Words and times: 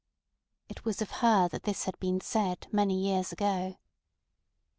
It 0.67 0.83
was 0.83 0.99
of 1.03 1.11
her 1.21 1.47
that 1.49 1.61
this 1.61 1.83
had 1.83 1.99
been 1.99 2.21
said 2.21 2.65
many 2.71 2.99
years 2.99 3.31
ago. 3.31 3.77